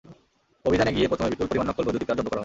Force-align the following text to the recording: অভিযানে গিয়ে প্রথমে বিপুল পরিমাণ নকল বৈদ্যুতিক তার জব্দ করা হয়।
অভিযানে 0.67 0.91
গিয়ে 0.95 1.09
প্রথমে 1.09 1.31
বিপুল 1.31 1.47
পরিমাণ 1.49 1.67
নকল 1.69 1.83
বৈদ্যুতিক 1.85 2.07
তার 2.09 2.17
জব্দ 2.17 2.27
করা 2.29 2.35
হয়। 2.37 2.39